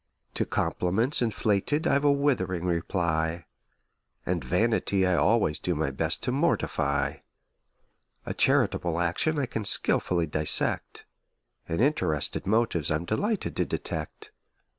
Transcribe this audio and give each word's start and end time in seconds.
To 0.33 0.45
compliments 0.47 1.21
inflated 1.21 1.85
I've 1.85 2.03
a 2.03 2.11
withering 2.11 2.65
reply; 2.65 3.45
And 4.25 4.43
vanity 4.43 5.05
I 5.05 5.13
always 5.15 5.59
do 5.59 5.75
my 5.75 5.91
best 5.91 6.23
to 6.23 6.31
mortify; 6.31 7.17
A 8.25 8.33
charitable 8.33 8.99
action 8.99 9.37
I 9.37 9.45
can 9.45 9.63
skilfully 9.63 10.25
dissect: 10.25 11.05
And 11.69 11.81
interested 11.81 12.47
motives 12.47 12.89
I'm 12.89 13.05
delighted 13.05 13.55
to 13.57 13.65
detect. 13.65 14.31